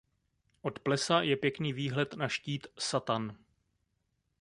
[0.61, 3.37] Od plesa je pěkný výhled na štít Satan.